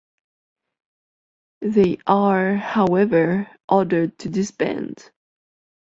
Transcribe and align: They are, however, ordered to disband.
They 1.61 1.99
are, 2.07 2.55
however, 2.55 3.47
ordered 3.69 4.17
to 4.17 4.29
disband. 4.29 5.11